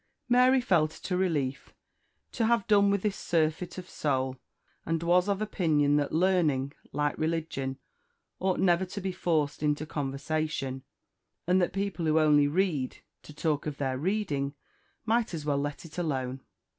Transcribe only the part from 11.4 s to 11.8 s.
and that